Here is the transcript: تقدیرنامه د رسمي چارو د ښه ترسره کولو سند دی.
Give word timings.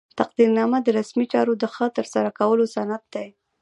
تقدیرنامه 0.19 0.79
د 0.83 0.87
رسمي 0.99 1.25
چارو 1.33 1.53
د 1.57 1.63
ښه 1.73 1.85
ترسره 1.97 2.29
کولو 2.39 2.65
سند 2.75 3.03
دی. 3.13 3.27